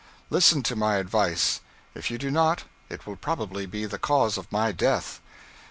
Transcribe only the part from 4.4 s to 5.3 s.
my death.